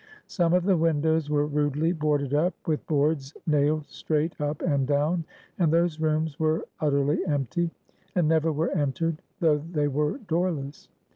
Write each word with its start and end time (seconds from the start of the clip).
Some 0.25 0.55
of 0.55 0.63
the 0.63 0.75
windows 0.77 1.29
were 1.29 1.45
rudely 1.45 1.91
boarded 1.91 2.33
up, 2.33 2.55
with 2.65 2.87
boards 2.87 3.37
nailed 3.45 3.85
straight 3.85 4.41
up 4.41 4.63
and 4.63 4.87
down; 4.87 5.25
and 5.59 5.71
those 5.71 5.99
rooms 5.99 6.39
were 6.39 6.65
utterly 6.79 7.23
empty, 7.27 7.69
and 8.15 8.27
never 8.27 8.51
were 8.51 8.71
entered, 8.71 9.21
though 9.41 9.59
they 9.59 9.87
were 9.87 10.17
doorless. 10.27 10.89